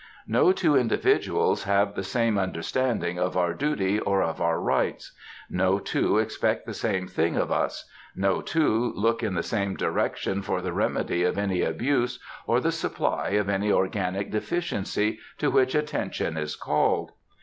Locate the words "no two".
0.25-0.75, 5.47-6.17, 8.15-8.93